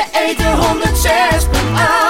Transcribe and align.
de 0.00 0.30
ether 0.30 0.56
106.8 0.56 2.09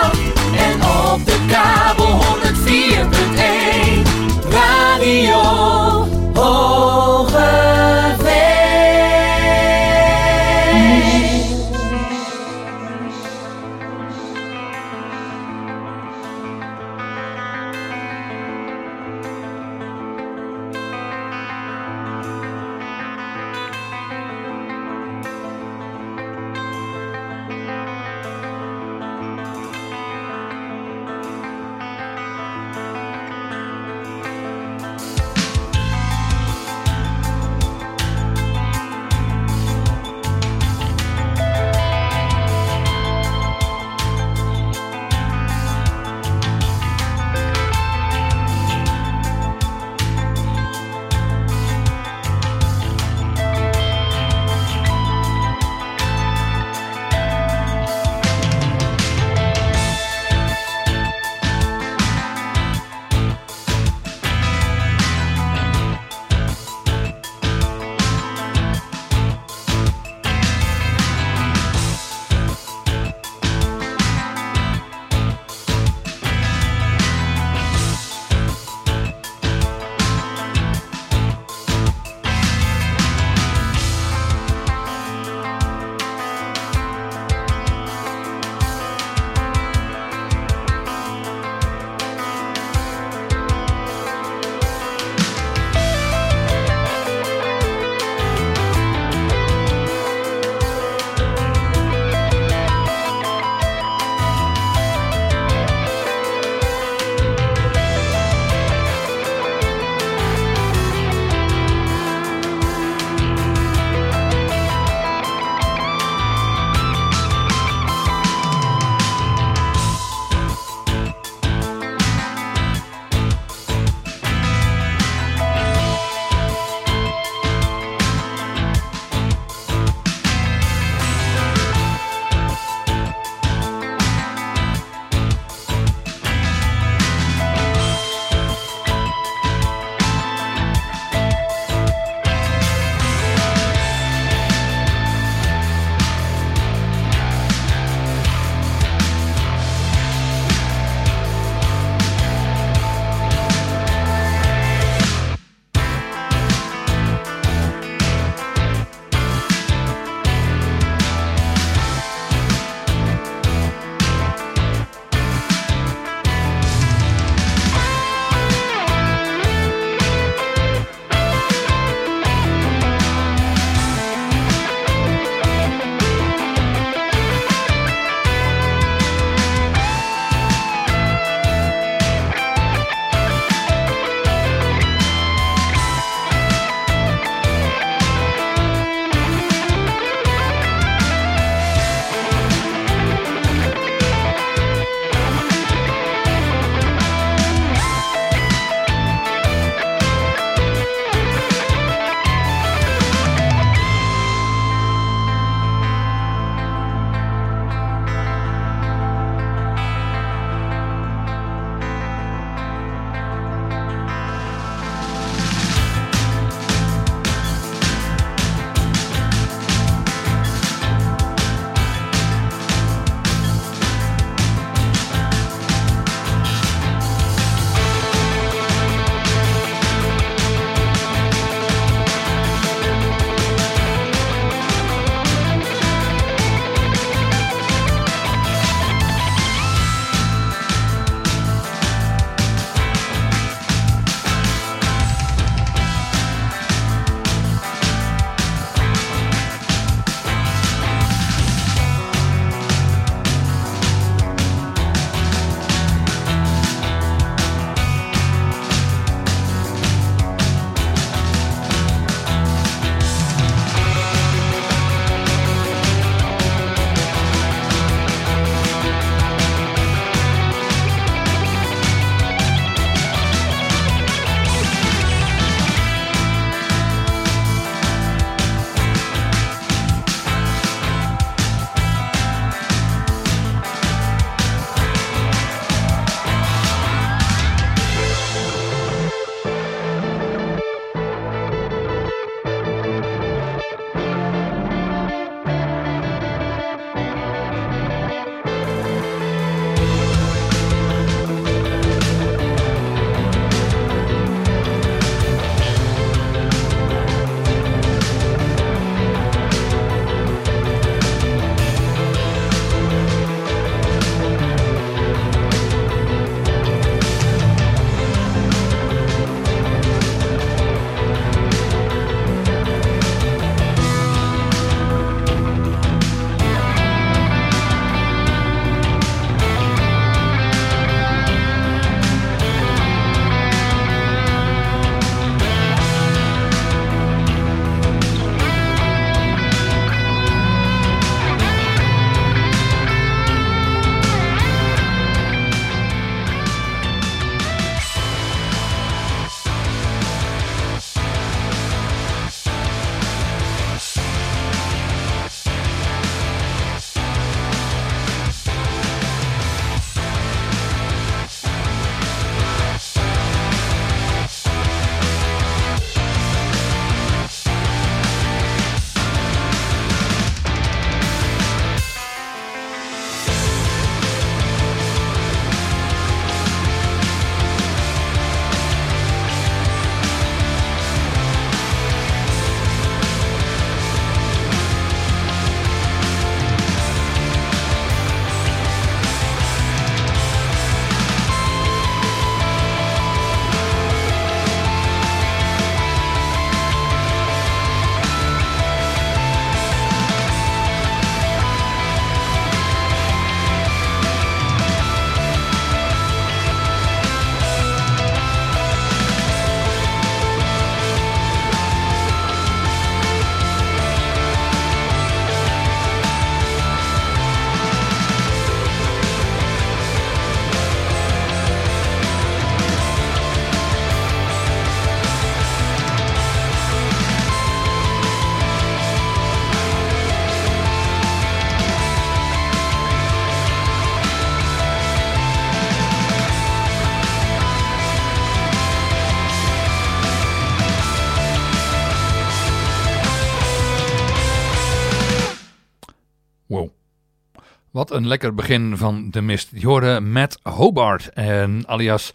Wat 447.81 447.91
een 447.91 448.06
lekker 448.06 448.35
begin 448.35 448.77
van 448.77 449.11
de 449.11 449.21
mist. 449.21 449.49
Je 449.55 449.67
hoorde 449.67 450.00
Matt 450.00 450.38
Hobart 450.43 451.09
en 451.12 451.62
alias 451.67 452.12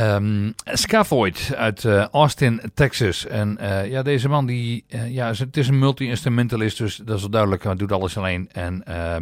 um, 0.00 0.54
Scaffold 0.64 1.54
uit 1.54 1.84
uh, 1.84 2.04
Austin, 2.04 2.60
Texas. 2.74 3.26
En 3.26 3.58
uh, 3.60 3.90
ja, 3.90 4.02
deze 4.02 4.28
man 4.28 4.46
die, 4.46 4.84
uh, 4.88 5.10
ja, 5.10 5.32
het 5.32 5.56
is 5.56 5.68
een 5.68 5.78
multi-instrumentalist, 5.78 6.78
dus 6.78 6.96
dat 6.96 7.16
is 7.16 7.20
wel 7.20 7.30
duidelijk. 7.30 7.64
Hij 7.64 7.74
doet 7.74 7.92
alles 7.92 8.16
alleen 8.16 8.48
en... 8.52 8.82
Uh, 8.88 9.16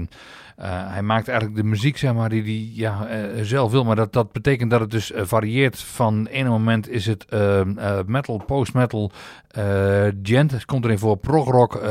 hij 0.67 1.03
maakt 1.03 1.29
eigenlijk 1.29 1.59
de 1.59 1.69
muziek, 1.69 1.97
zeg 1.99 2.15
maar, 2.15 2.29
die 2.29 2.43
hij 2.43 2.71
ja, 2.75 3.09
zelf 3.43 3.71
wil. 3.71 3.85
Maar 3.85 3.97
dat, 3.97 4.13
dat 4.13 4.33
betekent 4.33 4.71
dat 4.71 4.81
het 4.81 4.91
dus 4.91 5.13
varieert. 5.15 5.79
Van 5.79 6.27
ene 6.27 6.49
moment 6.49 6.89
is 6.89 7.07
het 7.07 7.25
ehm, 7.25 8.05
metal, 8.07 8.37
post-metal, 8.47 9.11
gent, 10.23 10.65
komt 10.65 10.85
erin 10.85 10.99
voor, 10.99 11.17
prog 11.17 11.51
rock. 11.51 11.83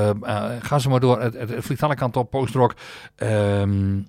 ga 0.61 0.79
ze 0.79 0.89
maar 0.89 0.99
door. 0.99 1.21
Het, 1.21 1.33
het, 1.33 1.49
het 1.49 1.65
vliegt 1.65 1.83
alle 1.83 1.95
kanten 1.95 2.21
op, 2.21 2.29
post-rock. 2.29 2.75
Ehm, 3.15 3.99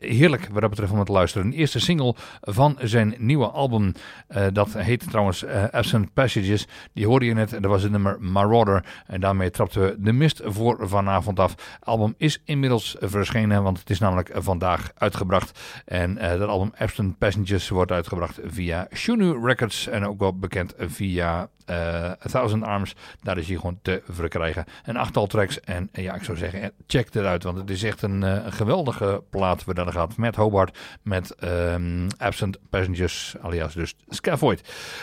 heerlijk 0.00 0.48
wat 0.52 0.60
dat 0.60 0.70
betreft 0.70 0.92
om 0.92 1.04
te 1.04 1.12
luisteren. 1.12 1.46
Een 1.46 1.52
eerste 1.52 1.80
single 1.80 2.14
van 2.40 2.76
zijn 2.80 3.14
nieuwe 3.18 3.48
album. 3.48 3.92
Uh, 4.28 4.46
dat 4.52 4.72
heet 4.72 5.10
trouwens 5.10 5.44
uh, 5.44 5.64
Absent 5.70 6.12
Passages. 6.12 6.66
Die 6.92 7.06
hoorde 7.06 7.26
je 7.26 7.34
net. 7.34 7.50
Dat 7.50 7.64
was 7.64 7.82
het 7.82 7.92
nummer 7.92 8.16
Marauder. 8.20 8.84
En 9.06 9.20
daarmee 9.20 9.50
trapten 9.50 9.82
we 9.82 9.96
de 9.98 10.12
mist 10.12 10.40
voor 10.44 10.88
vanavond 10.88 11.38
af. 11.38 11.50
Het 11.50 11.86
album 11.86 12.14
is 12.16 12.42
inmiddels 12.44 12.96
verschenen. 13.00 13.62
Want 13.62 13.78
het 13.78 13.90
is 13.90 13.98
namelijk 13.98 14.30
vandaag 14.34 14.90
uitgebracht. 14.94 15.60
En 15.84 16.16
uh, 16.16 16.28
dat 16.38 16.48
album 16.48 16.72
Absent 16.78 17.18
Passengers 17.18 17.68
wordt 17.68 17.92
uitgebracht 17.92 18.38
via 18.44 18.88
Shunu 18.94 19.44
Records. 19.44 19.86
En 19.86 20.06
ook 20.06 20.18
wel 20.18 20.38
bekend 20.38 20.74
via 20.78 21.48
A 21.70 22.16
Thousand 22.30 22.64
Arms. 22.64 22.94
Daar 23.22 23.38
is 23.38 23.46
hij 23.46 23.56
gewoon 23.56 23.78
te 23.82 24.02
verkrijgen. 24.08 24.64
Een 24.84 24.96
achttal 24.96 25.26
tracks. 25.26 25.60
En 25.60 25.88
ja, 25.92 26.14
ik 26.14 26.24
zou 26.24 26.38
zeggen, 26.38 26.72
check 26.86 27.14
het 27.14 27.24
uit. 27.24 27.42
Want 27.42 27.58
het 27.58 27.70
is 27.70 27.82
echt 27.82 28.02
een, 28.02 28.24
geweldige 28.52 29.22
plaat. 29.30 29.64
We 29.64 29.92
gaat 29.92 30.16
met 30.16 30.36
Hobart, 30.36 30.78
met 31.02 31.36
um, 31.44 32.06
Absent 32.18 32.58
Passengers, 32.70 33.34
alias 33.42 33.74
dus 33.74 33.94
Scaffold. 34.08 34.60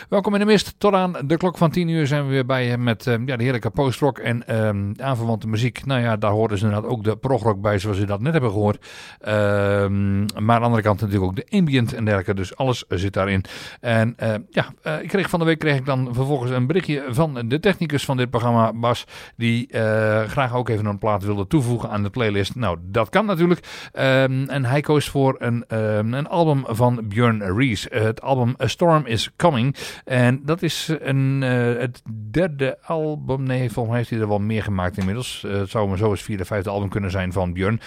Welkom 0.08 0.34
in 0.34 0.40
de 0.40 0.46
mist, 0.46 0.74
tot 0.78 0.94
aan 0.94 1.12
de 1.24 1.36
klok 1.36 1.58
van 1.58 1.70
10 1.70 1.88
uur 1.88 2.06
zijn 2.06 2.24
we 2.24 2.30
weer 2.30 2.46
bij 2.46 2.78
met 2.78 3.06
um, 3.06 3.26
ja, 3.26 3.36
de 3.36 3.42
heerlijke 3.42 3.70
postrock 3.70 4.18
en 4.18 4.66
um, 4.66 4.94
aanverwante 4.96 5.48
muziek. 5.48 5.86
Nou 5.86 6.00
ja, 6.00 6.16
daar 6.16 6.30
horen 6.30 6.58
ze 6.58 6.64
inderdaad 6.64 6.90
ook 6.90 7.04
de 7.04 7.16
progrock 7.16 7.60
bij, 7.60 7.78
zoals 7.78 7.98
u 7.98 8.04
dat 8.04 8.20
net 8.20 8.32
hebben 8.32 8.50
gehoord. 8.50 8.86
maar 9.20 10.54
aan 10.54 10.60
de 10.60 10.66
andere 10.66 10.82
kant 10.82 11.00
natuurlijk 11.00 11.30
ook 11.30 11.36
de 11.36 11.56
ambient 11.56 11.94
en 11.94 12.04
dergelijke, 12.04 12.34
dus 12.34 12.56
alles 12.56 12.84
zit 12.88 13.12
daarin. 13.12 13.44
En 13.80 14.16
ja, 14.50 14.72
ik 15.00 15.08
kreeg 15.08 15.30
van 15.30 15.38
de 15.38 15.44
week 15.44 15.58
kreeg 15.58 15.76
ik 15.76 15.86
dan 15.86 16.14
vervolgens 16.14 16.50
een 16.58 16.66
berichtje 16.66 17.04
van 17.08 17.48
de 17.48 17.60
technicus 17.60 18.04
van 18.04 18.16
dit 18.16 18.30
programma, 18.30 18.72
Bas, 18.72 19.04
die 19.36 19.68
uh, 19.70 19.80
graag 20.22 20.54
ook 20.54 20.68
even 20.68 20.86
een 20.86 20.98
plaat 20.98 21.24
wilde 21.24 21.46
toevoegen 21.46 21.90
aan 21.90 22.02
de 22.02 22.10
playlist. 22.10 22.54
Nou, 22.54 22.78
dat 22.82 23.08
kan 23.08 23.26
natuurlijk. 23.26 23.66
en 23.92 24.64
hij 24.64 24.80
koos 24.80 25.08
voor 25.08 25.36
een, 25.38 25.64
um, 25.78 26.14
een 26.14 26.28
album 26.28 26.64
van 26.66 27.00
Björn 27.08 27.56
Rees. 27.58 27.88
Uh, 27.88 28.00
het 28.00 28.22
album 28.22 28.54
A 28.62 28.66
Storm 28.66 29.06
Is 29.06 29.30
Coming. 29.36 29.76
En 30.04 30.40
dat 30.44 30.62
is 30.62 30.94
een, 31.00 31.40
uh, 31.42 31.78
het 31.78 32.02
derde 32.30 32.78
album. 32.82 33.42
Nee, 33.42 33.70
volgens 33.70 33.88
mij 33.88 33.96
heeft 33.96 34.10
hij 34.10 34.20
er 34.20 34.28
wel 34.28 34.38
meer 34.38 34.62
gemaakt 34.62 34.96
inmiddels. 34.96 35.44
Het 35.48 35.70
zou 35.70 35.88
maar 35.88 35.98
zo 35.98 36.10
eens 36.10 36.22
vierde, 36.22 36.44
vijfde 36.44 36.70
album 36.70 36.88
kunnen 36.88 37.10
zijn 37.10 37.32
van 37.32 37.52
Björn. 37.52 37.80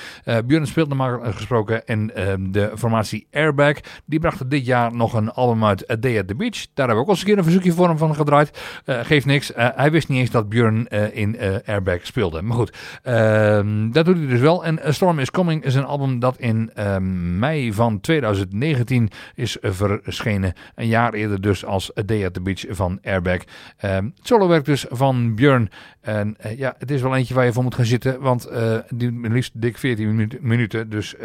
Björn 0.46 0.68
speelt 0.68 0.88
normaal 0.88 1.20
gesproken 1.34 1.86
en 1.86 2.16
ehm, 2.16 2.52
de 2.52 2.72
formatie 2.76 3.28
Airbag. 3.32 3.76
Die 4.06 4.20
bracht 4.20 4.50
dit 4.50 4.66
jaar 4.66 4.96
nog 4.96 5.14
een 5.14 5.32
album 5.32 5.66
uit 5.66 5.92
A 5.92 5.96
Day 5.96 6.20
at 6.20 6.28
the 6.28 6.36
Beach. 6.36 6.66
Daar 6.74 6.88
hebben 6.88 6.96
we 6.96 7.02
ook 7.02 7.08
al 7.08 7.14
eens 7.14 7.20
een 7.20 7.28
keer 7.28 7.38
een 7.38 7.44
verzoekje 7.44 7.72
voor 7.72 7.88
hem 7.88 7.98
van 7.98 8.16
gedraaid. 8.16 8.61
Geeft 8.86 9.26
niks. 9.26 9.52
hij 9.56 9.92
wist 9.92 10.08
niet 10.08 10.20
eens 10.20 10.32
dat 10.32 10.50
Björn 10.50 10.88
in 11.14 11.38
Airbag 11.66 12.00
speelde. 12.06 12.42
Maar 12.42 12.58
goed, 12.58 12.78
ehm, 13.04 13.92
dat 13.92 14.06
doet 14.06 14.18
hij 14.18 14.28
dus 14.28 14.40
wel. 14.40 14.66
En 14.66 14.80
Storm 14.94 15.20
Is 15.20 15.32
Coming 15.32 15.64
is 15.64 15.76
een 15.76 15.86
album 15.86 16.20
dat 16.20 16.38
in 16.38 16.72
Ehm, 16.82 17.40
mei 17.40 17.74
van 17.74 18.00
2019 18.00 19.10
is 19.36 19.58
verschenen. 19.62 20.54
Een 20.76 20.88
jaar 20.88 21.14
eerder 21.14 21.42
dus 21.42 21.66
als 21.66 21.92
Day 22.06 22.26
at 22.26 22.34
the 22.34 22.42
Beach 22.42 22.66
van 22.70 23.00
Airbag. 23.04 23.40
Um, 23.84 24.14
het 24.16 24.28
solowerk 24.28 24.66
dus 24.66 24.86
van 24.90 25.36
Björn. 25.36 25.70
En 26.02 26.38
ja, 26.56 26.76
het 26.78 26.92
is 26.92 27.02
wel 27.02 27.16
eentje 27.16 27.34
waar 27.34 27.46
je 27.46 27.54
voor 27.54 27.64
moet 27.64 27.76
gaan 27.76 27.86
zitten. 27.86 28.22
Want 28.22 28.50
die 28.90 29.30
liefst 29.30 29.62
dik 29.62 29.78
14 29.78 30.32
minuten. 30.42 30.90
Dus 30.90 31.16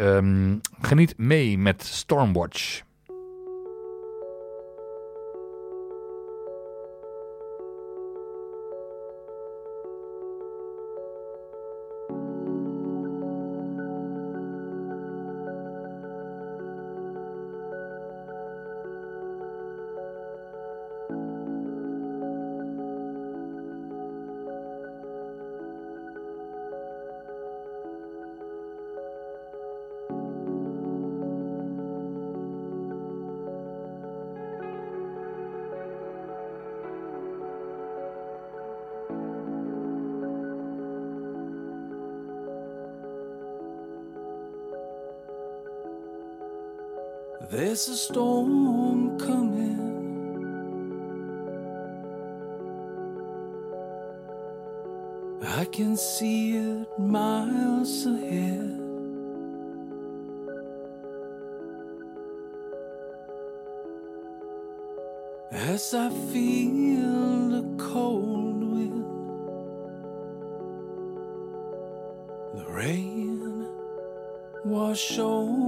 geniet 0.81 1.13
mee 1.17 1.57
met 1.57 1.83
Stormwatch. 1.83 2.86
Feel 66.31 67.49
the 67.49 67.65
cold 67.77 68.61
wind, 68.63 69.05
the 72.55 72.65
rain 72.71 73.65
wash 74.65 75.17
over 75.19 75.66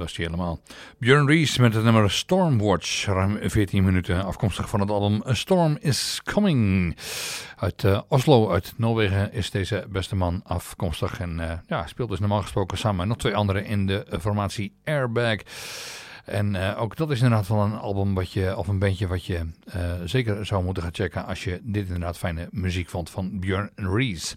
was 0.00 0.16
helemaal. 0.16 0.60
Björn 0.98 1.26
Rees 1.26 1.58
met 1.58 1.74
het 1.74 1.84
nummer 1.84 2.10
Stormwatch. 2.10 3.04
Ruim 3.04 3.38
14 3.42 3.84
minuten 3.84 4.24
afkomstig 4.24 4.68
van 4.68 4.80
het 4.80 4.90
album 4.90 5.22
Storm 5.24 5.76
is 5.80 6.20
Coming. 6.24 6.96
Uit 7.56 7.82
uh, 7.82 8.00
Oslo, 8.08 8.50
uit 8.50 8.72
Noorwegen, 8.76 9.32
is 9.32 9.50
deze 9.50 9.86
beste 9.88 10.16
man 10.16 10.40
afkomstig. 10.44 11.20
En 11.20 11.38
uh, 11.38 11.52
ja, 11.66 11.86
speelt 11.86 12.08
dus 12.08 12.18
normaal 12.18 12.42
gesproken 12.42 12.78
samen 12.78 12.96
met 12.96 13.08
nog 13.08 13.16
twee 13.16 13.34
anderen 13.34 13.64
in 13.64 13.86
de 13.86 14.06
formatie 14.20 14.72
Airbag. 14.84 15.36
En 16.24 16.56
ook 16.76 16.96
dat 16.96 17.10
is 17.10 17.20
inderdaad 17.20 17.48
wel 17.48 17.60
een 17.60 17.78
album 17.78 18.14
wat 18.14 18.32
je, 18.32 18.56
of 18.56 18.68
een 18.68 18.78
bandje 18.78 19.06
wat 19.06 19.24
je 19.24 19.46
zeker 20.04 20.46
zou 20.46 20.64
moeten 20.64 20.82
gaan 20.82 20.94
checken 20.94 21.26
als 21.26 21.44
je 21.44 21.60
dit 21.62 21.86
inderdaad 21.86 22.18
fijne 22.18 22.48
muziek 22.50 22.88
vond 22.88 23.10
van 23.10 23.40
Björn 23.40 23.70
Rees. 23.74 24.36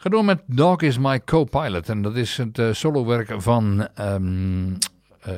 Ga 0.00 0.08
door 0.08 0.24
met 0.24 0.42
Dog 0.46 0.82
is 0.82 0.98
My 0.98 1.20
Co-Pilot. 1.24 1.88
En 1.88 2.02
dat 2.02 2.16
is 2.16 2.36
het 2.36 2.58
uh, 2.58 2.72
solowerk 2.72 3.34
van 3.36 3.88
um, 4.00 4.78
uh, 5.28 5.34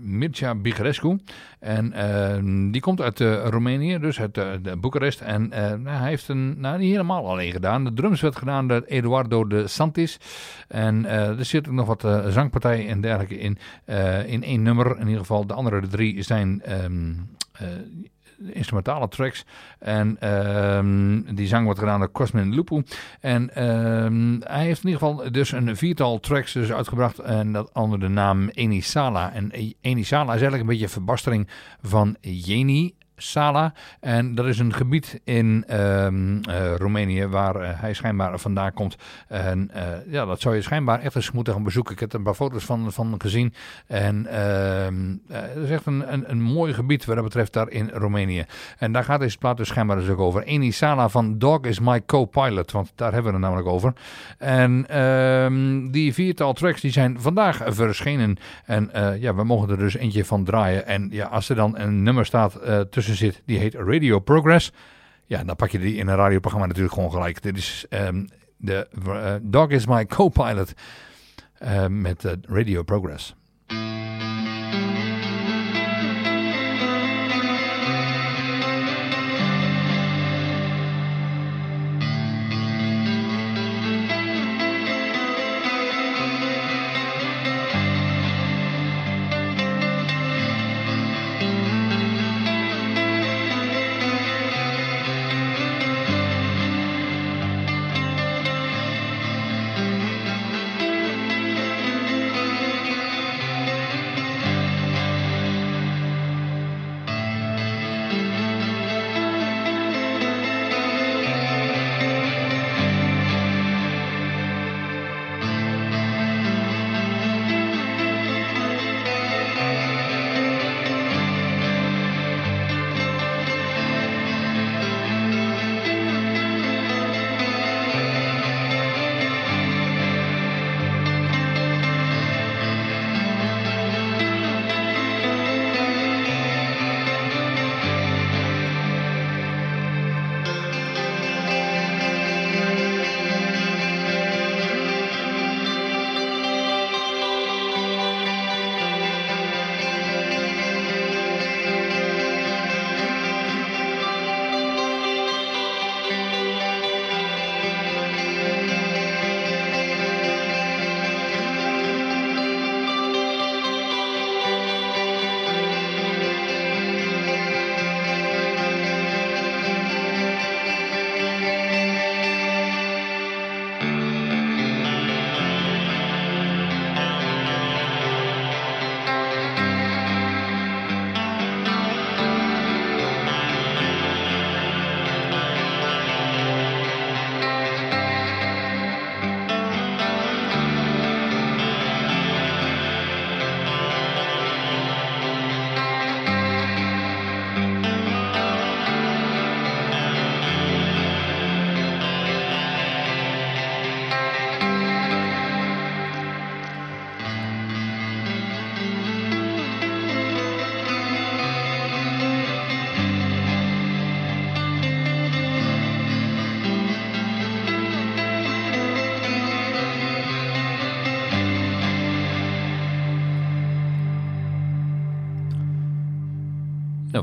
Mircea 0.00 0.54
Bigrescu. 0.54 1.18
En 1.60 1.92
uh, 1.96 2.72
die 2.72 2.80
komt 2.80 3.00
uit 3.00 3.20
Roemenië, 3.20 3.98
dus 3.98 4.20
uit 4.20 4.80
Boekarest. 4.80 5.20
En 5.20 5.48
nou, 5.48 5.88
hij 5.88 6.08
heeft 6.08 6.28
een, 6.28 6.60
nou 6.60 6.78
niet 6.78 6.90
helemaal 6.90 7.28
alleen 7.28 7.52
gedaan. 7.52 7.84
De 7.84 7.92
drums 7.92 8.20
werd 8.20 8.36
gedaan 8.36 8.68
door 8.68 8.82
Eduardo 8.82 9.46
de 9.46 9.66
Santis. 9.66 10.18
En 10.68 11.04
er 11.04 11.44
zit 11.44 11.68
ook 11.68 11.74
nog 11.74 11.86
wat 11.86 12.32
zangpartijen 12.32 12.88
en 12.88 13.00
dergelijke 13.00 13.38
in. 13.38 13.58
in 14.26 14.42
één 14.42 14.62
nummer, 14.62 14.98
in 14.98 15.06
ieder 15.06 15.20
geval. 15.20 15.46
De 15.46 15.54
andere 15.54 15.86
drie 15.88 16.22
zijn... 16.22 16.62
Um, 16.84 17.28
instrumentale 18.38 19.08
tracks. 19.08 19.44
En 19.78 20.28
um, 20.76 21.34
die 21.34 21.46
zang 21.46 21.64
wordt 21.64 21.80
gedaan 21.80 21.98
door 21.98 22.12
Cosmin 22.12 22.54
Lupu. 22.54 22.82
En 23.20 23.64
um, 23.64 24.40
hij 24.44 24.64
heeft 24.64 24.84
in 24.84 24.88
ieder 24.88 25.08
geval 25.08 25.32
dus 25.32 25.52
een 25.52 25.76
viertal 25.76 26.20
tracks 26.20 26.52
dus 26.52 26.72
uitgebracht. 26.72 27.18
En 27.18 27.52
dat 27.52 27.70
onder 27.72 28.00
de 28.00 28.08
naam 28.08 28.48
Enisala. 28.48 29.32
En 29.32 29.50
Enisala 29.80 30.24
is 30.24 30.40
eigenlijk 30.40 30.62
een 30.62 30.68
beetje 30.68 30.88
verbastering 30.88 31.48
van 31.82 32.16
Jeni. 32.20 32.94
Sala. 33.16 33.72
En 34.00 34.34
dat 34.34 34.46
is 34.46 34.58
een 34.58 34.74
gebied 34.74 35.20
in 35.24 35.64
um, 35.80 36.40
uh, 36.48 36.74
Roemenië 36.76 37.26
waar 37.26 37.60
uh, 37.60 37.68
hij 37.72 37.94
schijnbaar 37.94 38.38
vandaan 38.38 38.72
komt. 38.72 38.96
En 39.28 39.70
uh, 39.76 39.82
ja, 40.12 40.24
dat 40.24 40.40
zou 40.40 40.54
je 40.54 40.62
schijnbaar 40.62 41.00
echt 41.00 41.14
eens 41.14 41.30
moeten 41.30 41.52
gaan 41.52 41.62
bezoeken. 41.62 41.94
Ik 41.94 42.00
heb 42.00 42.12
er 42.12 42.18
een 42.18 42.24
paar 42.24 42.34
foto's 42.34 42.64
van, 42.64 42.92
van 42.92 43.14
gezien. 43.18 43.54
En 43.86 44.26
het 45.28 45.56
is 45.64 45.70
echt 45.70 45.86
een, 45.86 46.12
een, 46.12 46.30
een 46.30 46.42
mooi 46.42 46.74
gebied 46.74 47.04
wat 47.04 47.14
dat 47.14 47.24
betreft 47.24 47.52
daar 47.52 47.70
in 47.70 47.90
Roemenië. 47.92 48.44
En 48.78 48.92
daar 48.92 49.04
gaat 49.04 49.20
deze 49.20 49.38
plaat 49.38 49.56
dus 49.56 49.68
schijnbaar 49.68 49.96
dus 49.96 50.08
ook 50.08 50.18
over. 50.18 50.42
Eni 50.42 50.72
Sala 50.72 51.08
van 51.08 51.38
Dog 51.38 51.60
is 51.60 51.80
my 51.80 52.04
co-pilot, 52.04 52.72
want 52.72 52.92
daar 52.94 53.12
hebben 53.12 53.32
we 53.32 53.38
het 53.38 53.46
namelijk 53.46 53.68
over. 53.68 53.92
En 54.38 55.00
um, 55.00 55.90
die 55.90 56.14
viertal 56.14 56.52
tracks 56.52 56.80
die 56.80 56.90
zijn 56.90 57.20
vandaag 57.20 57.62
verschenen. 57.66 58.36
En 58.64 58.90
ja, 59.20 59.34
we 59.34 59.44
mogen 59.44 59.70
er 59.70 59.78
dus 59.78 59.96
eentje 59.96 60.24
van 60.24 60.44
draaien. 60.44 60.86
En 60.86 61.08
ja, 61.10 61.26
als 61.26 61.48
er 61.48 61.56
dan 61.56 61.78
een 61.78 62.02
nummer 62.02 62.26
staat 62.26 62.58
tussen 62.90 63.05
zit, 63.14 63.42
die 63.44 63.58
heet 63.58 63.74
Radio 63.74 64.18
Progress. 64.18 64.72
Ja, 65.24 65.44
dan 65.44 65.56
pak 65.56 65.70
je 65.70 65.78
die 65.78 65.96
in 65.96 66.08
een 66.08 66.16
radioprogramma 66.16 66.66
natuurlijk 66.66 66.94
gewoon 66.94 67.10
gelijk. 67.10 67.42
Dit 67.42 67.56
is 67.56 67.86
um, 67.90 68.28
de 68.56 68.88
uh, 69.06 69.34
Dog 69.42 69.68
is 69.68 69.86
My 69.86 70.06
Co-Pilot 70.06 70.72
uh, 71.62 71.86
met 71.86 72.24
uh, 72.24 72.32
Radio 72.42 72.82
Progress. 72.82 73.34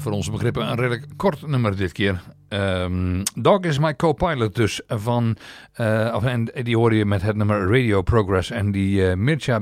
Voor 0.04 0.12
onze 0.12 0.32
begrippen 0.32 0.70
een 0.70 0.76
redelijk 0.76 1.06
kort 1.16 1.48
nummer 1.48 1.76
dit 1.76 1.92
keer. 1.92 2.22
Um, 2.50 3.24
Dog 3.36 3.60
is 3.60 3.80
my 3.80 3.96
co-pilot 3.96 4.56
dus 4.56 4.82
van, 4.88 5.38
uh, 5.78 6.13
of, 6.16 6.24
en 6.24 6.52
die 6.63 6.78
hoor 6.78 6.94
je 6.94 7.06
met 7.06 7.22
het 7.22 7.36
nummer 7.36 7.62
Radio 7.62 8.02
Progress. 8.02 8.52
En 8.52 8.72
die 8.72 9.10
uh, 9.10 9.13
Mircea 9.13 9.62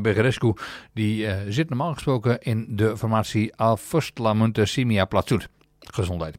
die 0.93 1.25
uh, 1.25 1.33
zit 1.47 1.69
normaal 1.69 1.93
gesproken 1.93 2.39
in 2.39 2.65
de 2.69 2.97
formatie 2.97 3.55
Al 3.55 3.77
First 3.77 4.17
La 4.19 4.33
Munte 4.33 4.65
Simia 4.65 5.05
Platsut. 5.05 5.49
Gezondheid. 5.91 6.37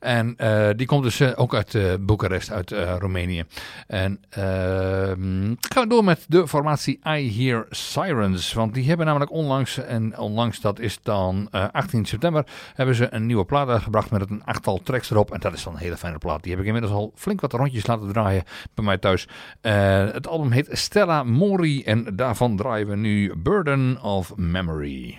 En 0.00 0.36
die 0.76 0.86
komt 0.86 1.02
dus 1.02 1.36
ook 1.36 1.54
uit 1.54 1.78
Boekarest, 2.00 2.50
uit 2.50 2.70
Roemenië. 2.98 3.44
En 3.86 4.20
ehm, 4.30 5.54
gaan 5.58 5.82
we 5.82 5.86
door 5.88 6.04
met 6.04 6.24
de 6.28 6.48
formatie 6.48 7.00
I 7.06 7.36
Hear 7.36 7.66
Sirens. 7.70 8.52
Want 8.52 8.74
die 8.74 8.88
hebben 8.88 9.06
namelijk 9.06 9.30
onlangs, 9.30 9.78
en 9.78 10.18
onlangs 10.18 10.60
dat 10.60 10.78
is 10.78 10.98
dan 11.02 11.48
18 11.50 12.04
september, 12.04 12.46
hebben 12.74 12.94
ze 12.94 13.14
een 13.14 13.26
nieuwe 13.26 13.44
plaat 13.44 13.68
uitgebracht 13.68 14.10
met 14.10 14.30
een 14.30 14.44
achttal 14.44 14.80
tracks 14.82 15.10
erop. 15.10 15.32
En 15.32 15.40
dat 15.40 15.52
is 15.52 15.62
dan 15.62 15.72
een 15.72 15.78
hele 15.78 15.96
fijne 15.96 16.18
plaat. 16.18 16.42
Die 16.42 16.52
heb 16.52 16.60
ik 16.60 16.66
inmiddels 16.66 16.94
al 16.94 17.12
flink 17.14 17.40
wat 17.40 17.52
rondjes 17.52 17.86
laten 17.86 18.12
draaien 18.12 18.44
bij 18.74 18.84
mij 18.84 18.98
thuis. 18.98 19.28
het 19.60 20.26
album 20.26 20.50
heet 20.50 20.68
Stella 20.70 21.22
Mori 21.22 21.82
en 21.82 22.16
daarvan 22.16 22.56
draaien 22.56 22.88
we 22.88 22.96
nu 22.96 23.34
Burden 23.36 24.02
of 24.02 24.36
Memory. 24.36 25.18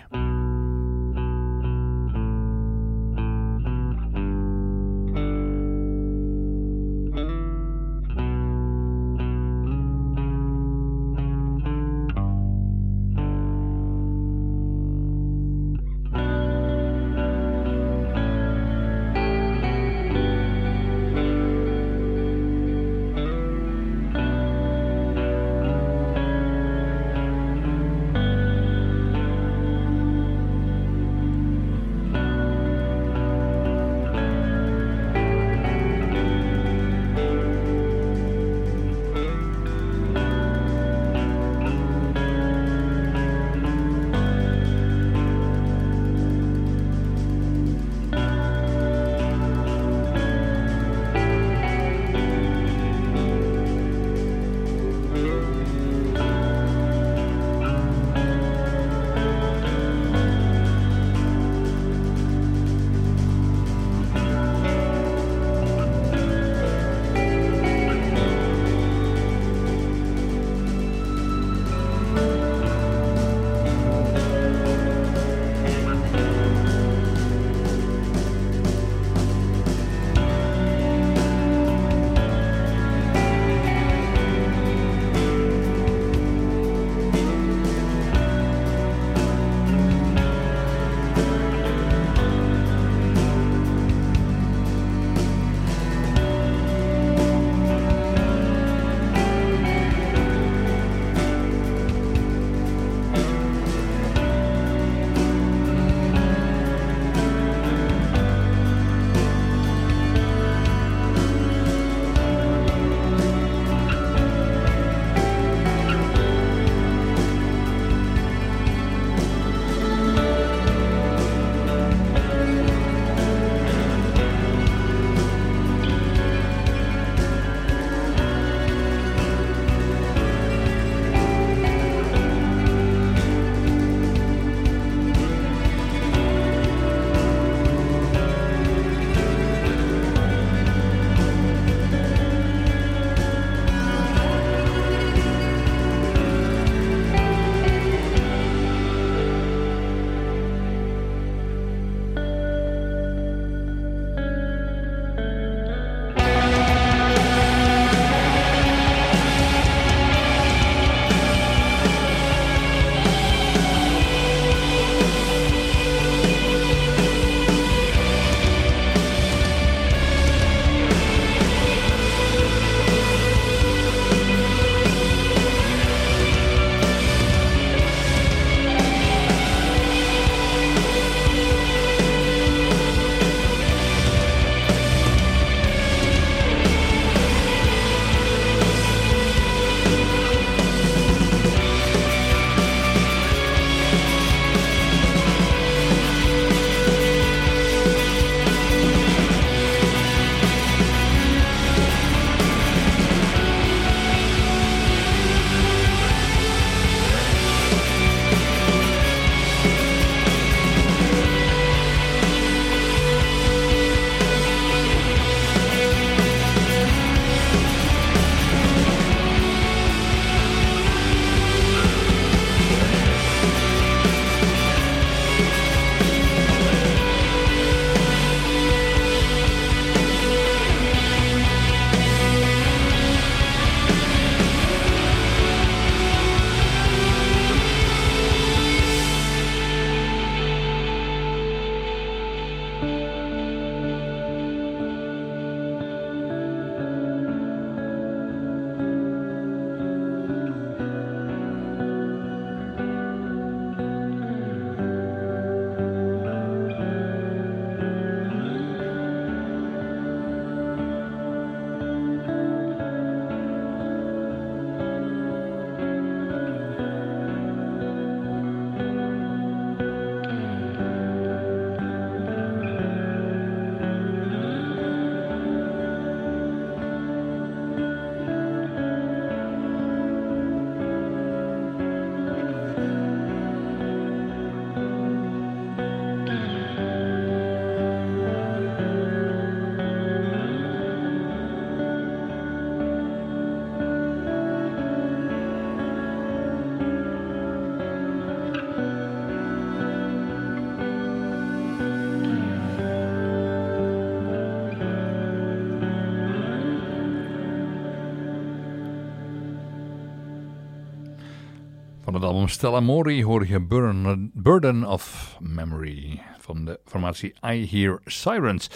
Album 312.31 312.47
Stella 312.47 312.79
Mori 312.79 313.21
hoor 313.21 313.45
je 313.45 313.59
Burden, 313.59 314.31
Burden 314.33 314.85
of 314.85 315.35
Memory 315.39 316.21
van 316.55 316.65
de 316.65 316.79
formatie 316.85 317.33
I 317.45 317.67
Hear 317.69 317.99
Sirens. 318.05 318.69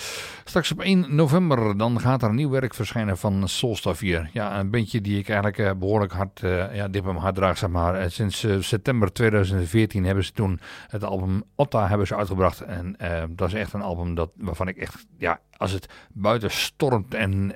Straks 0.44 0.72
op 0.72 0.80
1 0.80 1.16
november 1.16 1.78
dan 1.78 2.00
gaat 2.00 2.24
er 2.24 2.34
nieuw 2.34 2.50
werk 2.50 2.74
verschijnen 2.74 3.18
van 3.18 3.48
Soulstar 3.48 3.96
4. 3.96 4.30
Ja, 4.34 4.60
een 4.60 4.70
bandje 4.70 5.02
die 5.02 5.20
ik 5.20 5.28
eigenlijk 5.28 5.58
uh, 5.58 5.72
behoorlijk 5.80 6.14
hard, 6.14 6.42
uh, 6.42 6.76
ja, 6.76 6.90
bij 6.90 7.02
mijn 7.02 7.16
hart 7.16 7.36
draag, 7.36 7.58
zeg 7.58 7.70
maar. 7.70 8.02
Uh, 8.02 8.10
sinds 8.10 8.48
september 8.60 9.14
2014 9.14 10.06
hebben 10.06 10.24
ze 10.24 10.32
toen 10.32 10.60
het 10.88 11.04
album 11.04 11.44
Otta 11.56 11.88
hebben 11.88 12.08
ze 12.08 12.16
uitgebracht. 12.16 12.62
En 12.62 12.96
dat 13.30 13.48
is 13.48 13.54
echt 13.54 13.74
een 13.74 13.82
album 13.82 14.16
dat, 14.16 14.30
waarvan 14.36 14.68
ik 14.68 14.78
echt, 14.78 15.06
ja, 15.18 15.40
als 15.58 15.72
het 15.72 15.90
buiten 16.14 16.52
stormt 16.52 17.14
en 17.14 17.54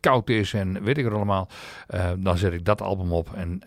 koud 0.00 0.28
is 0.28 0.52
en 0.52 0.82
weet 0.82 0.98
ik 0.98 1.04
het 1.04 1.14
allemaal, 1.14 1.48
dan 2.18 2.38
zet 2.38 2.52
ik 2.52 2.64
dat 2.64 2.80
album 2.80 3.12
op. 3.12 3.34
En 3.34 3.62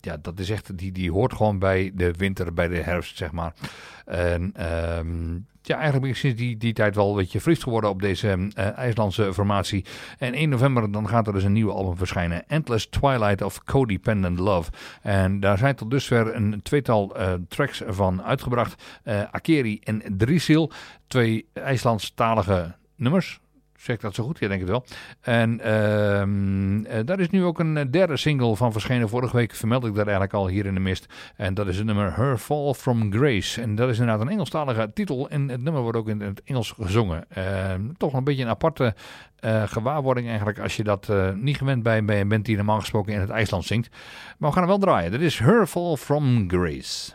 ja, 0.00 0.16
dat 0.22 0.38
is 0.38 0.50
echt, 0.50 0.78
die, 0.78 0.92
die 0.92 1.12
hoort 1.12 1.32
gewoon 1.32 1.58
bij 1.58 1.90
de 1.94 2.12
winter, 2.12 2.54
bij 2.54 2.68
de 2.68 2.76
herfst, 2.76 3.16
zeg 3.16 3.32
maar. 3.32 3.54
En 4.08 4.42
um, 4.98 5.46
ja, 5.62 5.74
eigenlijk 5.74 6.02
ben 6.02 6.10
ik 6.10 6.16
sinds 6.16 6.36
die, 6.36 6.56
die 6.56 6.72
tijd 6.72 6.94
wel 6.94 7.10
een 7.10 7.16
beetje 7.16 7.40
fris 7.40 7.62
geworden 7.62 7.90
op 7.90 8.00
deze 8.02 8.26
uh, 8.26 8.78
IJslandse 8.78 9.34
formatie. 9.34 9.84
En 10.18 10.34
1 10.34 10.48
november 10.48 10.92
dan 10.92 11.08
gaat 11.08 11.26
er 11.26 11.32
dus 11.32 11.44
een 11.44 11.52
nieuwe 11.52 11.72
album 11.72 11.96
verschijnen. 11.96 12.48
Endless 12.48 12.86
Twilight 12.86 13.42
of 13.42 13.64
Codependent 13.64 14.38
Love. 14.38 14.70
En 15.02 15.40
daar 15.40 15.58
zijn 15.58 15.74
tot 15.74 15.90
dusver 15.90 16.34
een 16.34 16.60
tweetal 16.62 17.16
uh, 17.16 17.32
tracks 17.48 17.82
van 17.86 18.22
uitgebracht. 18.22 18.82
Uh, 19.04 19.22
Akeri 19.30 19.80
en 19.82 20.02
Drisil. 20.16 20.70
Twee 21.06 21.46
IJslandstalige 21.52 22.74
nummers. 22.96 23.40
Zeg 23.78 23.96
dat 23.96 24.14
zo 24.14 24.24
goed? 24.24 24.38
Ja, 24.38 24.48
denk 24.48 24.60
ik 24.60 24.66
wel. 24.66 24.84
En 25.20 25.52
uh, 25.52 26.98
daar 27.04 27.20
is 27.20 27.30
nu 27.30 27.44
ook 27.44 27.58
een 27.58 27.76
eh, 27.76 27.84
derde 27.90 28.16
single 28.16 28.56
van 28.56 28.72
verschenen. 28.72 29.08
Vorige 29.08 29.36
week 29.36 29.54
vermeld 29.54 29.84
ik 29.84 29.94
dat 29.94 30.04
eigenlijk 30.04 30.34
al 30.34 30.48
hier 30.48 30.66
in 30.66 30.74
de 30.74 30.80
mist. 30.80 31.06
En 31.36 31.54
dat 31.54 31.66
is 31.66 31.76
het 31.76 31.86
nummer 31.86 32.16
Her 32.16 32.38
Fall 32.38 32.74
From 32.74 33.12
Grace. 33.12 33.60
En 33.62 33.74
dat 33.74 33.88
is 33.88 33.98
inderdaad 33.98 34.20
een 34.26 34.32
Engelstalige 34.32 34.90
titel. 34.94 35.28
En 35.28 35.48
het 35.48 35.62
nummer 35.62 35.82
wordt 35.82 35.98
ook 35.98 36.08
in 36.08 36.20
het 36.20 36.42
Engels 36.44 36.70
gezongen. 36.70 37.24
Uh, 37.38 37.44
toch 37.96 38.12
een 38.12 38.24
beetje 38.24 38.42
een 38.42 38.48
aparte 38.48 38.94
uh, 39.40 39.62
gewaarwording 39.62 40.26
eigenlijk. 40.26 40.58
Als 40.58 40.76
je 40.76 40.84
dat 40.84 41.12
niet 41.34 41.56
gewend 41.56 41.82
bij, 41.82 42.04
bij 42.04 42.20
een 42.20 42.28
band 42.28 42.44
die 42.44 42.56
normaal 42.56 42.80
gesproken 42.80 43.12
in 43.12 43.20
het 43.20 43.30
IJsland 43.30 43.64
zingt. 43.64 43.88
Maar 44.38 44.48
we 44.48 44.54
gaan 44.54 44.62
er 44.62 44.68
wel 44.68 44.78
draaien. 44.78 45.10
Dat 45.10 45.20
is 45.20 45.38
Her 45.38 45.66
Fall 45.66 45.96
From 45.96 46.50
Grace. 46.50 47.12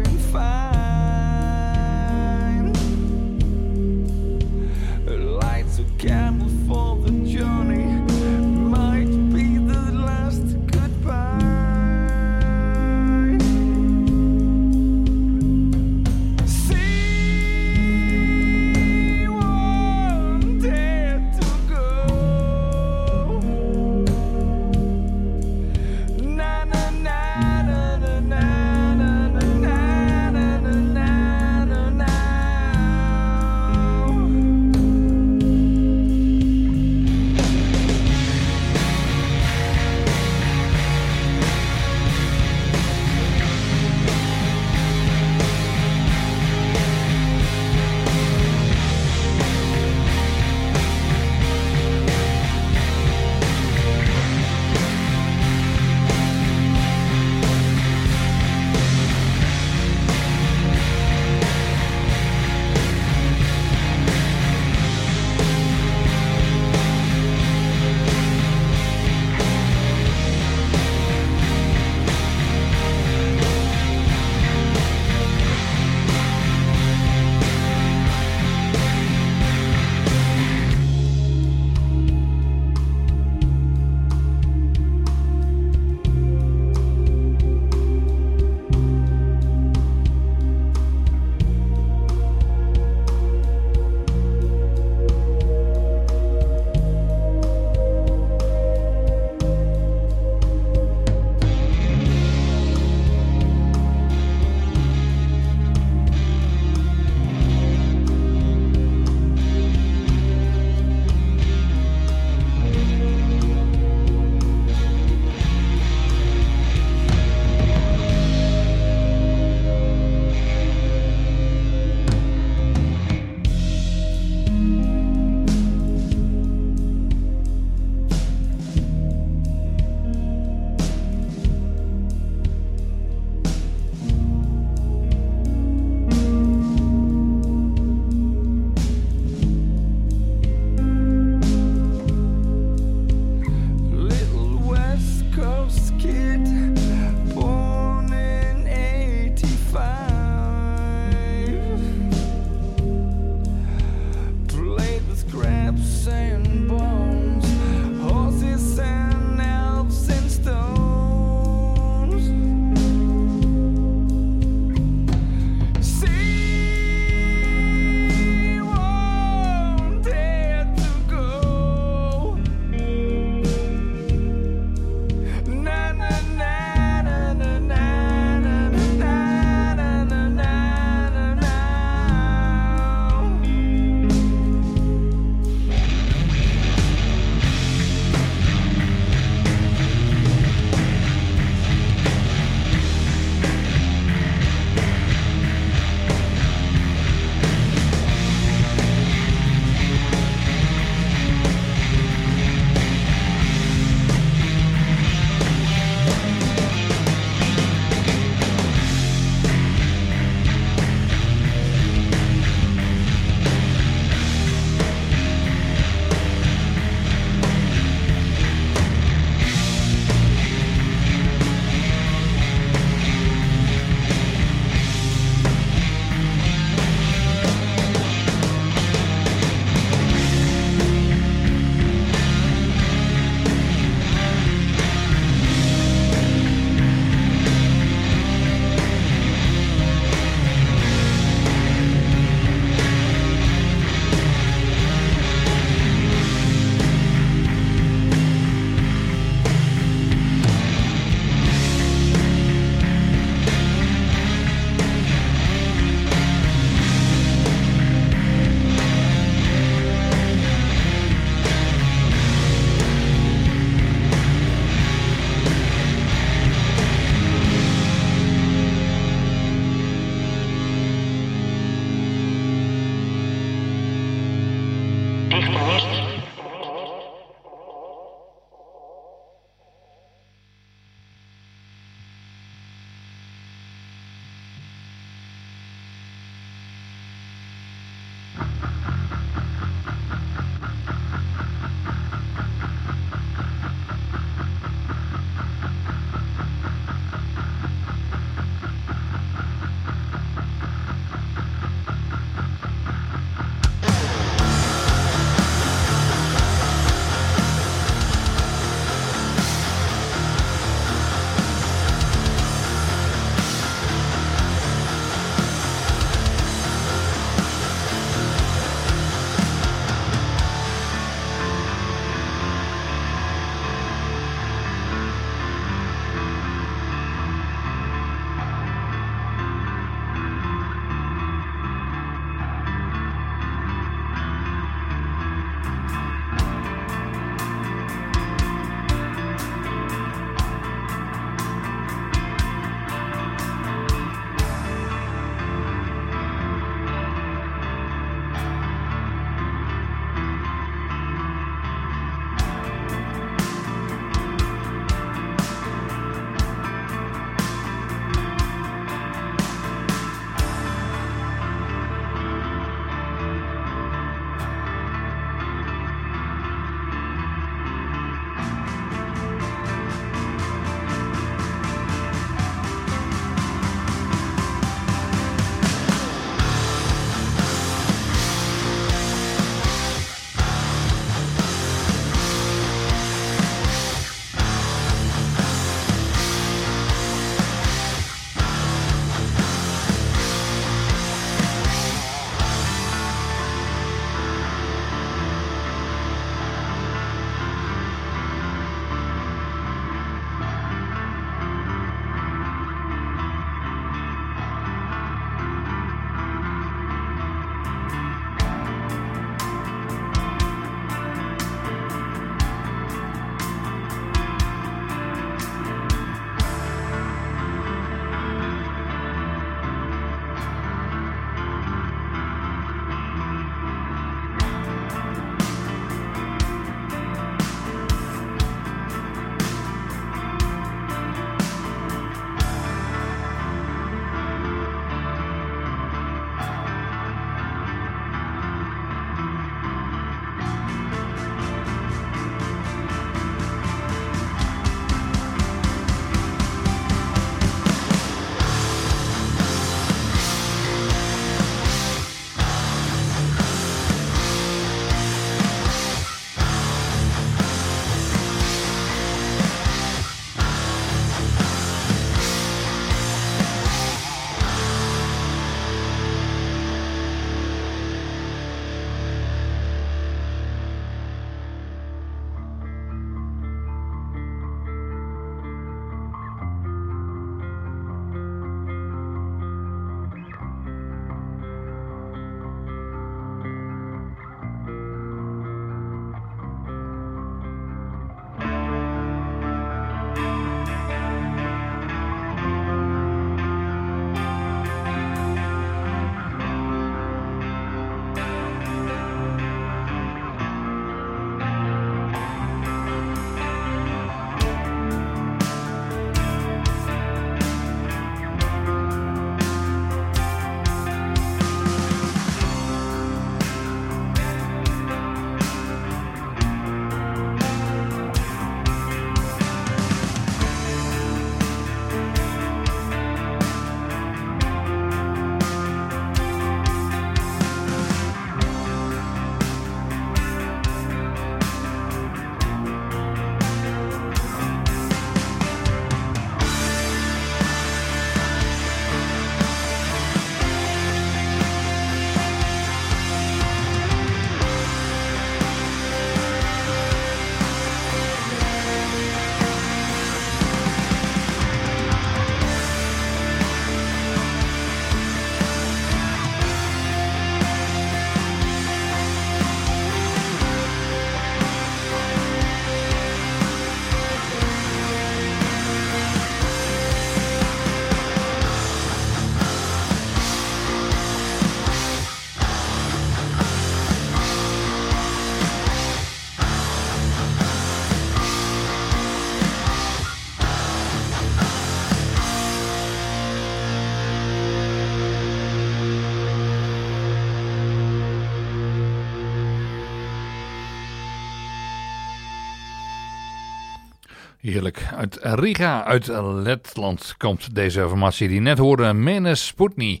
Heerlijk. 594.38 594.88
Uit 594.96 595.18
Riga, 595.22 595.84
uit 595.84 596.06
Letland, 596.22 597.14
komt 597.16 597.54
deze 597.54 597.88
formatie 597.88 598.28
die 598.28 598.40
net 598.40 598.58
hoorde, 598.58 598.92
Menes 598.92 599.46
Sputni. 599.46 600.00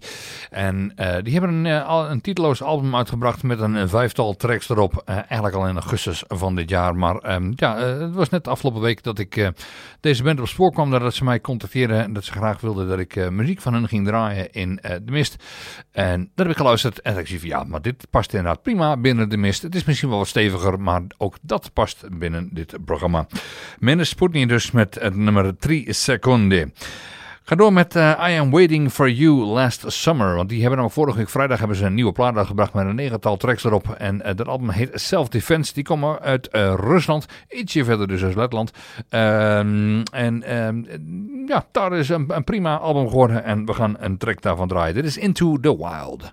En 0.50 0.92
uh, 0.96 1.16
die 1.22 1.32
hebben 1.32 1.50
een, 1.50 1.64
uh, 1.64 2.06
een 2.10 2.20
titeloos 2.20 2.62
album 2.62 2.96
uitgebracht 2.96 3.42
met 3.42 3.60
een 3.60 3.88
vijftal 3.88 4.36
tracks 4.36 4.68
erop. 4.68 4.92
Uh, 4.92 5.14
eigenlijk 5.16 5.54
al 5.54 5.66
in 5.66 5.74
augustus 5.74 6.24
van 6.26 6.54
dit 6.54 6.70
jaar. 6.70 6.96
Maar 6.96 7.34
um, 7.34 7.52
ja, 7.56 7.76
het 7.78 8.14
was 8.14 8.28
net 8.28 8.48
afgelopen 8.48 8.80
week 8.80 9.02
dat 9.02 9.18
ik 9.18 9.52
deze 10.00 10.22
band 10.22 10.40
op 10.40 10.48
spoor 10.48 10.72
kwam. 10.72 10.90
Dat 10.90 11.14
ze 11.14 11.24
mij 11.24 11.40
contacteerden 11.40 12.02
en 12.02 12.12
dat 12.12 12.24
ze 12.24 12.32
graag 12.32 12.60
wilden 12.60 12.88
dat 12.88 12.98
ik 12.98 13.30
muziek 13.30 13.60
van 13.60 13.74
hen 13.74 13.88
ging 13.88 14.06
draaien 14.06 14.52
in 14.52 14.74
De 14.82 15.10
Mist. 15.10 15.44
En 15.92 16.20
dat 16.20 16.46
heb 16.46 16.48
ik 16.48 16.56
geluisterd 16.56 17.00
en 17.00 17.18
ik 17.18 17.26
zie 17.26 17.40
van 17.40 17.48
ja, 17.48 17.64
maar 17.64 17.82
dit 17.82 18.06
past 18.10 18.32
inderdaad 18.32 18.62
prima 18.62 18.96
binnen 18.96 19.28
De 19.28 19.36
Mist. 19.36 19.62
Het 19.62 19.74
is 19.74 19.84
misschien 19.84 20.08
wel 20.08 20.18
wat 20.18 20.28
steviger, 20.28 20.80
maar 20.80 21.02
ook 21.16 21.36
dat 21.42 21.70
past 21.72 22.18
binnen 22.18 22.48
dit 22.52 22.84
programma. 22.84 23.26
Menes 23.78 24.08
Sputni 24.08 24.26
dus 24.32 24.70
met 24.70 25.14
nummer 25.14 25.56
3 25.58 25.92
seconden. 25.92 26.74
Ga 27.48 27.54
door 27.54 27.72
met 27.72 27.96
uh, 27.96 28.28
I 28.28 28.38
Am 28.38 28.50
Waiting 28.50 28.90
For 28.90 29.10
You 29.10 29.44
Last 29.44 29.84
Summer. 29.86 30.34
Want 30.34 30.48
die 30.48 30.60
hebben 30.60 30.78
nog 30.78 30.92
vorige 30.92 31.18
week 31.18 31.28
vrijdag 31.28 31.58
hebben 31.58 31.76
ze 31.76 31.84
een 31.84 31.94
nieuwe 31.94 32.12
plaat 32.12 32.36
uitgebracht 32.36 32.72
met 32.72 32.86
een 32.86 32.94
negental 32.94 33.36
tracks 33.36 33.64
erop. 33.64 33.94
En 33.98 34.22
uh, 34.26 34.34
dat 34.34 34.48
album 34.48 34.70
heet 34.70 34.90
Self 34.92 35.28
Defense. 35.28 35.74
Die 35.74 35.84
komen 35.84 36.20
uit 36.20 36.48
uh, 36.52 36.74
Rusland. 36.76 37.26
Ietsje 37.48 37.84
verder 37.84 38.08
dus 38.08 38.22
uit 38.22 38.34
Letland. 38.34 38.70
Um, 39.10 40.02
en 40.02 40.56
um, 40.56 40.86
ja, 41.46 41.64
daar 41.72 41.92
is 41.92 42.08
een, 42.08 42.24
een 42.28 42.44
prima 42.44 42.76
album 42.76 43.08
geworden. 43.08 43.44
En 43.44 43.64
we 43.64 43.74
gaan 43.74 43.96
een 43.98 44.18
track 44.18 44.42
daarvan 44.42 44.68
draaien. 44.68 44.94
Dit 44.94 45.04
is 45.04 45.16
Into 45.16 45.58
the 45.60 45.76
Wild. 45.76 46.32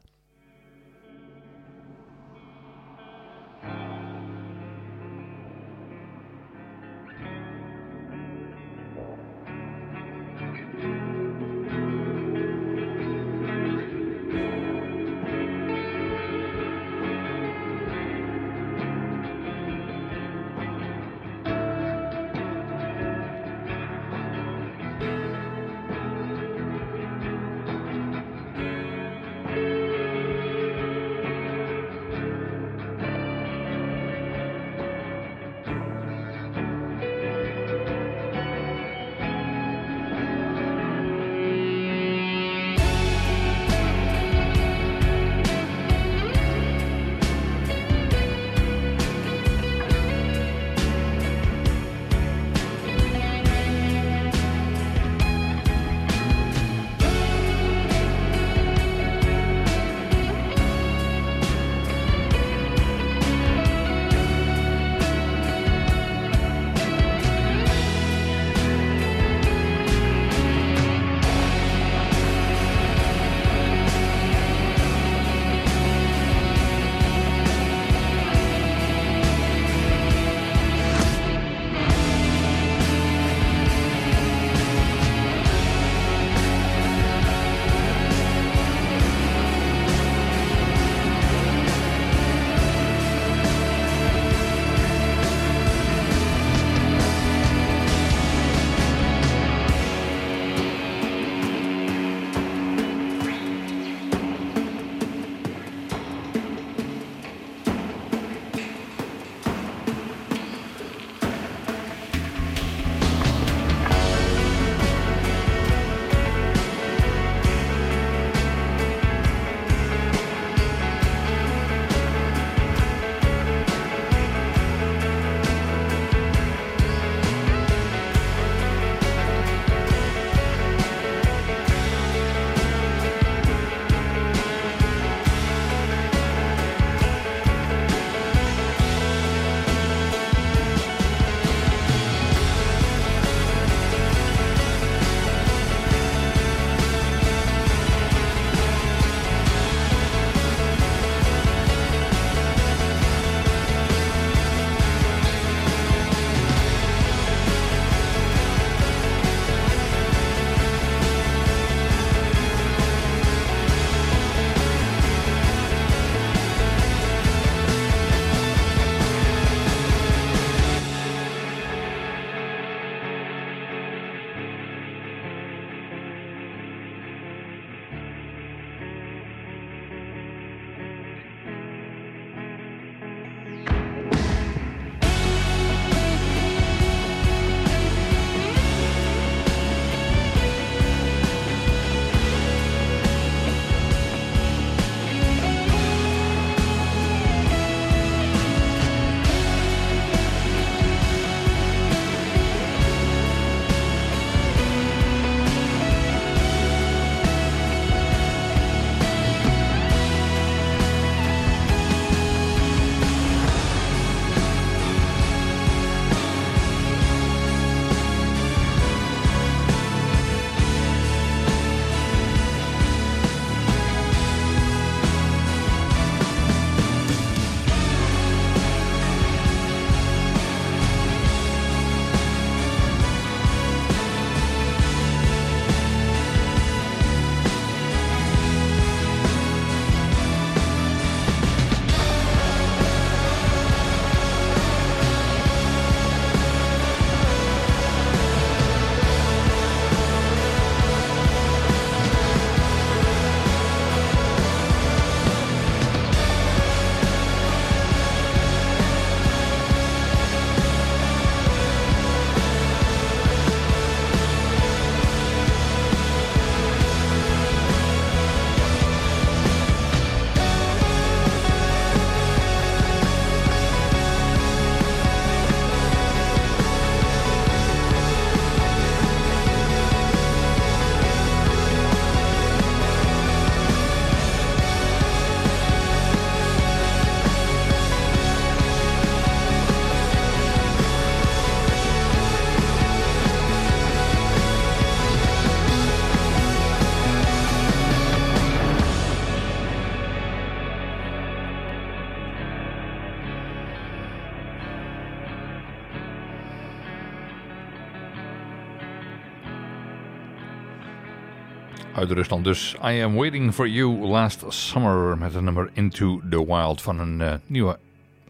Uit 311.96 312.12
Rusland. 312.12 312.44
Dus 312.44 312.76
I 312.84 313.02
Am 313.02 313.16
Waiting 313.16 313.54
For 313.54 313.68
You 313.68 314.08
Last 314.08 314.44
Summer 314.48 315.18
met 315.18 315.34
het 315.34 315.44
nummer 315.44 315.70
Into 315.74 316.22
The 316.30 316.46
Wild 316.46 316.82
van 316.82 317.00
een 317.00 317.20
uh, 317.20 317.34
nieuwe 317.46 317.78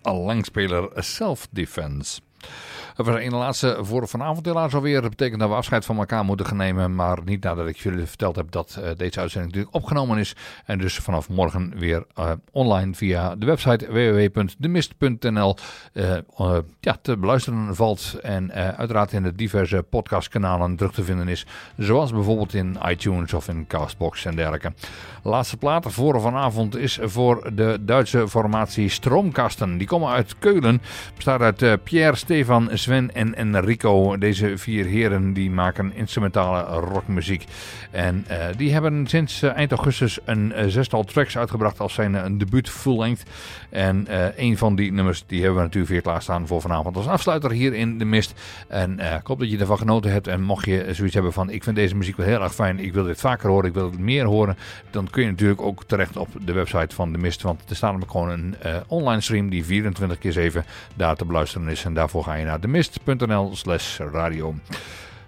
langspeler 0.02 0.90
Self 0.96 1.48
Defense. 1.52 2.20
Dat 2.96 3.06
was 3.06 3.22
een 3.22 3.34
laatste 3.34 3.78
voor 3.82 4.08
vanavond 4.08 4.46
helaas 4.46 4.74
alweer. 4.74 5.02
Dat 5.02 5.10
betekent 5.10 5.40
dat 5.40 5.50
we 5.50 5.56
afscheid 5.56 5.86
van 5.86 5.98
elkaar 5.98 6.26
moeten 6.26 6.46
gaan 6.46 6.58
nemen. 6.58 6.96
Maar 6.96 7.20
niet 7.26 7.44
nadat 7.44 7.68
ik 7.68 7.78
jullie 7.78 8.06
verteld 8.06 8.36
heb 8.36 8.52
dat 8.52 8.78
uh, 8.80 8.90
deze 8.98 9.20
uitzending 9.20 9.54
natuurlijk 9.54 9.84
opgenomen 9.84 10.18
is. 10.18 10.36
En 10.66 10.78
dus 10.78 10.96
vanaf 10.98 11.30
morgen 11.30 11.74
weer 11.78 12.06
uh, 12.20 12.32
online 12.52 12.94
via 12.94 13.36
de 13.36 13.46
website 13.46 13.86
www.demist.nl 13.92 15.56
uh, 15.94 16.16
eh, 16.16 16.58
ja, 16.80 16.98
te 17.02 17.18
beluisteren 17.18 17.76
valt. 17.76 18.20
En 18.22 18.52
uiteraard 18.54 19.12
in 19.12 19.24
de 19.24 19.36
diverse 19.36 19.86
podcastkanalen 19.90 20.76
terug 20.76 20.94
te 20.94 21.04
vinden 21.04 21.28
is. 21.28 21.46
Zoals 21.78 22.12
bijvoorbeeld 22.12 22.54
in 22.54 22.78
iTunes 22.88 23.34
of 23.34 23.48
in 23.48 23.68
Castbox 23.68 24.26
en 24.26 24.36
dergelijke. 24.36 24.74
laatste 25.24 25.58
plaat 25.58 25.86
voor 25.88 26.22
vanavond 26.22 26.78
is 26.78 27.00
voor 27.02 27.50
de 27.56 27.78
Duitse 27.82 28.28
formatie 28.28 28.90
Stroomkasten. 28.90 29.78
Die 29.78 29.88
komen 29.88 30.10
uit 30.10 30.36
Keulen. 30.40 30.82
Bestaat 31.16 31.42
uit 31.42 31.84
Pierre, 31.84 32.16
Stefan, 32.16 32.70
Sven 32.86 33.14
en 33.14 33.36
Enrico. 33.36 34.18
Deze 34.18 34.58
vier 34.58 34.86
heren 34.86 35.34
die 35.34 35.52
maken 35.52 35.94
instrumentale 35.94 36.80
rockmuziek. 36.80 37.46
En 37.92 38.26
uh, 38.32 38.38
die 38.58 38.74
hebben 38.74 39.08
sinds 39.08 39.42
uh, 39.42 39.54
eind 39.54 39.72
augustus 39.72 40.20
een 40.26 40.54
uh, 40.56 40.66
zestal 40.68 41.04
tracks 41.04 41.38
uitgebracht 41.38 41.80
als 41.80 41.94
zijn 41.94 42.14
een 42.14 42.38
debuut 42.38 42.70
full 42.70 42.98
length. 42.98 43.24
En 43.70 44.08
een 44.36 44.58
van 44.58 44.76
die 44.76 44.92
nummers 44.92 45.24
die 45.28 45.40
hebben 45.40 45.58
we 45.58 45.64
natuurlijk 45.64 45.92
weer 45.92 46.02
klaarstaan 46.02 46.48
voor 46.48 46.62
vanavond 46.62 46.96
als 46.96 47.08
afsluiter 47.08 47.52
hier 47.52 47.74
in 47.74 47.98
de 47.98 48.06
mist. 48.06 48.34
En 48.68 49.00
ik 49.00 49.28
hoop 49.28 49.40
dat 49.40 49.52
je 49.52 49.58
ervan 49.58 49.78
genoten 49.78 50.12
hebt. 50.12 50.28
En 50.28 50.42
mocht 50.42 50.66
je 50.66 50.88
zoiets 50.92 51.14
hebben 51.14 51.34
van 51.34 51.50
ik 51.50 51.64
vind 51.64 51.76
deze 51.76 51.96
muziek 51.96 52.18
wel 52.18 52.26
heel 52.26 52.42
erg 52.42 52.54
fijn. 52.54 52.80
Ik 52.80 52.94
wil 52.94 53.04
dit 53.04 53.20
vaker 53.20 53.50
horen. 53.50 53.68
Ik 53.68 53.74
wil 53.74 53.92
het 53.92 54.00
meer 54.00 54.26
horen. 54.26 54.58
Dan 54.90 55.10
kun 55.10 55.24
je 55.24 55.30
natuurlijk 55.30 55.62
ook 55.62 55.84
terecht 55.84 56.18
op 56.18 56.28
de 56.46 56.54
website 56.54 56.96
van 56.96 57.12
de 57.12 57.18
mist. 57.18 57.42
Want 57.42 57.62
er 57.70 57.76
staat 57.76 57.90
namelijk 57.90 58.12
gewoon 58.12 58.30
een 58.30 58.56
online 58.88 59.22
stream 59.22 59.50
die 59.50 59.66
24 59.66 60.18
keer 60.18 60.32
7 60.32 60.66
daar 60.96 61.16
te 61.16 61.26
beluisteren 61.26 61.68
is. 61.68 61.86
En 61.86 61.94
daarvoor 61.94 62.24
ga 62.24 62.34
je 62.34 62.46
naar 62.46 62.60
de 62.60 62.68
mist.nl 62.76 63.56
slash 63.56 63.98
radio. 63.98 64.56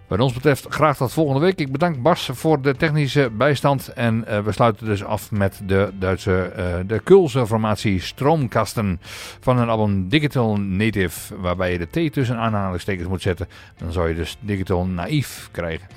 Wat 0.08 0.20
ons 0.20 0.34
betreft 0.34 0.66
graag 0.70 0.98
tot 0.98 1.14
volgende 1.14 1.42
week. 1.42 1.60
Ik 1.60 1.72
bedank 1.72 2.02
Bas 2.02 2.30
voor 2.34 2.62
de 2.62 2.76
technische 2.76 3.30
bijstand. 3.38 3.88
En 3.88 4.26
uh, 4.28 4.40
we 4.40 4.52
sluiten 4.52 4.86
dus 4.86 5.04
af 5.04 5.32
met 5.32 5.62
de 5.66 5.90
Duitse, 6.00 6.54
uh, 6.58 6.76
de 6.88 7.00
Kulse 7.00 7.48
formatie 7.48 8.02
Stroomkasten 8.02 9.00
van 9.40 9.58
een 9.58 9.70
album 9.70 10.10
Digital 10.10 10.58
Native. 10.58 11.40
Waarbij 11.40 11.72
je 11.72 11.88
de 11.88 12.10
T 12.10 12.14
tussen 12.14 12.38
aanhalingstekens 12.38 13.08
moet 13.08 13.22
zetten. 13.22 13.48
Dan 13.78 13.92
zou 13.92 14.10
je 14.10 14.16
dus 14.16 14.38
Digital 14.40 14.86
Naïef 14.86 15.50
krijgen. 15.52 15.88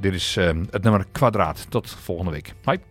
Dit 0.00 0.14
is 0.14 0.36
uh, 0.36 0.50
het 0.70 0.82
nummer 0.82 1.06
Kwadraat. 1.12 1.66
Tot 1.68 1.90
volgende 1.90 2.30
week. 2.30 2.52
Bye. 2.64 2.89